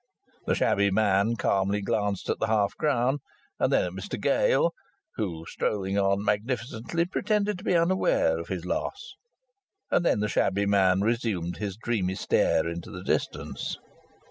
[0.47, 3.19] The shabby man calmly glanced at the half crown
[3.59, 4.73] and then at Mr Gale,
[5.13, 9.13] who, strolling on, magnificently pretended to be unaware of his loss;
[9.91, 13.77] and then the shabby man resumed his dreamy stare into the distance.